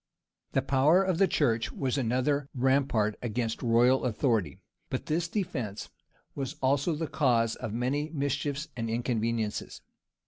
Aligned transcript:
]The 0.53 0.63
power 0.63 1.03
of 1.03 1.19
the 1.19 1.27
church 1.27 1.71
was 1.71 1.95
another 1.95 2.49
rampart 2.55 3.19
against 3.21 3.61
royal 3.61 4.05
authority; 4.05 4.59
but 4.89 5.05
this 5.05 5.27
defence 5.27 5.89
was 6.33 6.55
also 6.59 6.95
the 6.95 7.05
cause 7.05 7.55
of 7.57 7.71
many 7.71 8.09
mischiefs 8.09 8.69
and 8.75 8.89
inconveniencies. 8.89 9.81